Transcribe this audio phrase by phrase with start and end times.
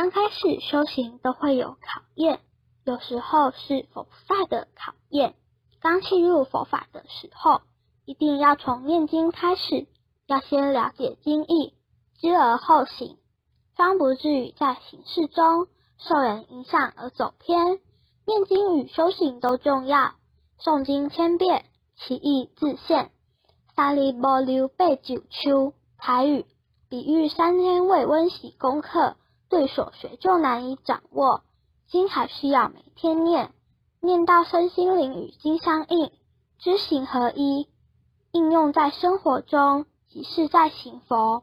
[0.00, 2.40] 刚开始修行都会有考验，
[2.84, 5.34] 有时候是佛菩萨的考验。
[5.78, 7.60] 刚进入佛法的时候，
[8.06, 9.88] 一定要从念经开始，
[10.26, 11.74] 要先了解经义，
[12.18, 13.18] 知而后行，
[13.76, 15.66] 方不至于在行事中
[15.98, 17.78] 受人影响而走偏。
[18.24, 20.14] 念经与修行都重要，
[20.58, 21.66] 诵经千遍，
[21.98, 23.10] 其义自现。
[23.76, 26.46] 三里波流背九秋，台语
[26.88, 29.16] 比喻三天未温习功课，
[29.50, 31.42] 对所学就难以掌握。
[31.88, 33.52] 经还需要每天念，
[34.00, 36.12] 念到身心灵与经相应，
[36.58, 37.68] 知行合一，
[38.30, 41.42] 应用在生活中即是在行佛。